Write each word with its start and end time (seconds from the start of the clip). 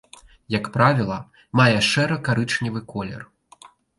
Як 0.53 0.69
правіла, 0.77 1.17
мае 1.61 1.77
шэра-карычневы 1.89 2.79
колер. 2.95 3.21